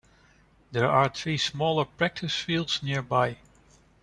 There 0.71 0.89
are 0.89 1.09
three 1.09 1.37
smaller 1.37 1.85
practice 1.85 2.33
fields 2.35 2.81
nearby. 2.81 3.37